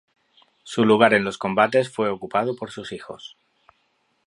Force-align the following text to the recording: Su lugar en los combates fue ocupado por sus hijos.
Su 0.63 0.83
lugar 0.83 1.13
en 1.13 1.23
los 1.23 1.37
combates 1.37 1.91
fue 1.93 2.09
ocupado 2.09 2.55
por 2.55 2.71
sus 2.71 2.91
hijos. 2.91 3.37